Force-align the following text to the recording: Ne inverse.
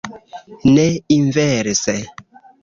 Ne 0.73 0.85
inverse. 1.17 1.95